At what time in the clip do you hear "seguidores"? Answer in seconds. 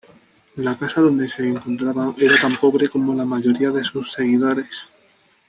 4.13-4.91